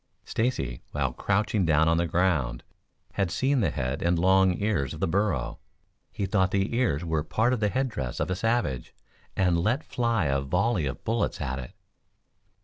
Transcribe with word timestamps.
Stacy, 0.25 0.81
while 0.93 1.13
crouching 1.13 1.63
down 1.63 1.87
on 1.87 1.97
the 1.97 2.07
ground, 2.07 2.63
had 3.11 3.29
seen 3.29 3.59
the 3.59 3.69
head 3.69 4.01
and 4.01 4.17
long 4.17 4.59
ears 4.59 4.95
of 4.95 4.99
the 4.99 5.07
burro. 5.07 5.59
He 6.11 6.25
thought 6.25 6.49
the 6.49 6.75
ears 6.75 7.05
were 7.05 7.21
part 7.23 7.53
of 7.53 7.59
the 7.59 7.69
head 7.69 7.87
dress 7.89 8.19
of 8.19 8.31
a 8.31 8.35
savage 8.35 8.95
and 9.35 9.59
let 9.59 9.83
fly 9.83 10.25
a 10.25 10.41
volley 10.41 10.87
of 10.87 11.03
bullets 11.03 11.39
at 11.39 11.59
it. 11.59 11.73